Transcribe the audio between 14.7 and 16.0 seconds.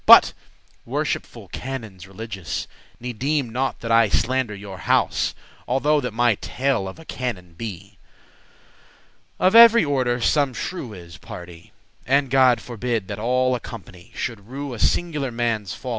a singular* manne's folly.